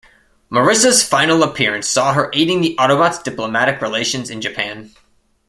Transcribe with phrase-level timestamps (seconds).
[0.51, 4.89] Marissa's final appearance saw her aiding the Autobots' diplomatic relations in Japan.